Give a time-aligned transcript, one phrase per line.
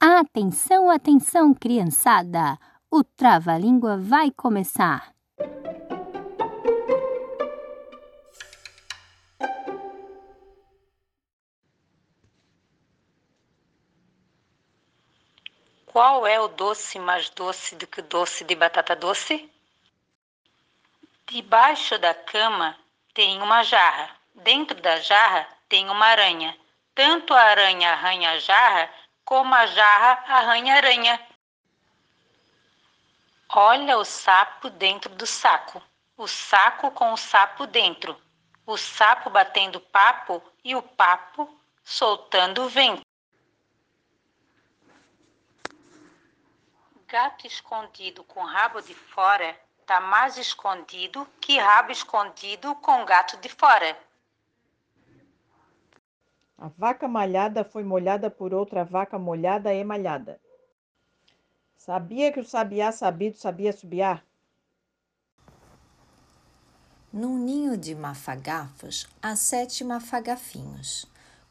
[0.00, 2.56] Atenção, atenção, criançada!
[2.88, 5.12] O trava-língua vai começar!
[15.86, 19.50] Qual é o doce mais doce do que doce de batata doce?
[21.26, 22.76] Debaixo da cama
[23.12, 24.14] tem uma jarra.
[24.32, 26.56] Dentro da jarra tem uma aranha.
[26.94, 28.88] Tanto a aranha arranha a jarra,
[29.28, 31.28] como a jarra arranha a aranha.
[33.50, 35.82] Olha o sapo dentro do saco.
[36.16, 38.18] O saco com o sapo dentro.
[38.64, 41.46] O sapo batendo papo e o papo
[41.84, 43.02] soltando o vento.
[47.06, 53.50] Gato escondido com rabo de fora tá mais escondido que rabo escondido com gato de
[53.50, 54.07] fora.
[56.60, 60.40] A vaca malhada foi molhada por outra vaca molhada e malhada.
[61.76, 64.24] Sabia que o sabiá sabido sabia subiar?
[67.12, 71.06] Num ninho de mafagafos há sete mafagafinhos.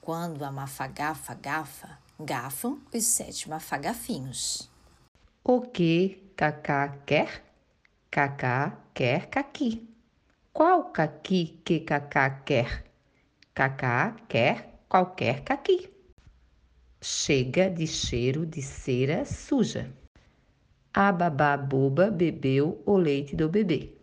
[0.00, 4.70] Quando a mafagafa gafa, gafam os sete mafagafinhos.
[5.42, 7.42] O que Cacá quer?
[8.08, 9.88] Cacá quer caqui.
[10.52, 12.84] Qual caqui que Cacá quer?
[13.52, 15.90] Cacá quer qualquer caqui.
[17.00, 19.90] Chega de cheiro de cera suja.
[20.92, 23.96] A babá boba bebeu o leite do bebê.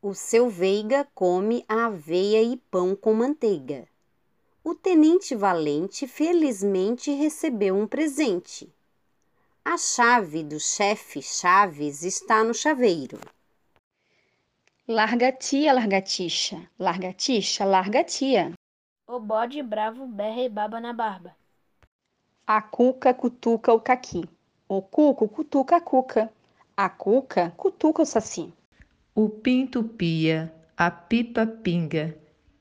[0.00, 3.84] O seu Veiga come a aveia e pão com manteiga.
[4.62, 8.72] O tenente valente felizmente recebeu um presente.
[9.64, 13.18] A chave do chefe Chaves está no chaveiro.
[14.86, 18.52] Larga tia, largatixa, largatixa, larga tia.
[19.14, 21.36] O bode bravo berra e baba na barba.
[22.46, 24.24] A cuca cutuca o caqui.
[24.66, 26.32] O cuco cutuca a cuca.
[26.74, 28.54] A cuca cutuca o saci.
[29.14, 32.16] O pinto pia, a pipa pinga.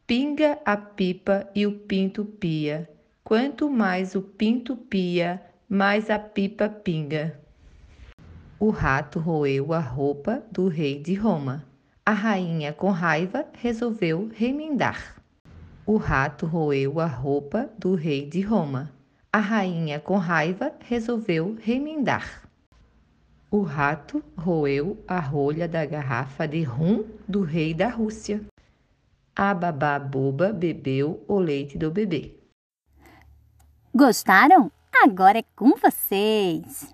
[0.05, 2.89] Pinga a pipa e o pinto pia.
[3.23, 7.39] Quanto mais o pinto pia, mais a pipa pinga.
[8.59, 11.65] O rato roeu a roupa do rei de Roma.
[12.05, 15.20] A rainha, com raiva, resolveu remendar.
[15.85, 18.91] O rato roeu a roupa do rei de Roma.
[19.33, 22.43] A rainha, com raiva, resolveu remendar.
[23.49, 28.41] O rato roeu a rolha da garrafa de rum do rei da Rússia.
[29.35, 32.35] A babá boba bebeu o leite do bebê.
[33.93, 34.71] Gostaram?
[35.03, 36.93] Agora é com vocês!